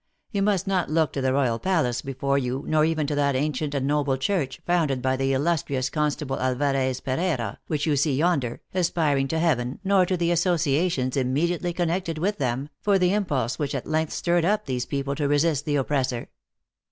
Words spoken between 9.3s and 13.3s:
heaven, nor to the associations immediately connected with them, for the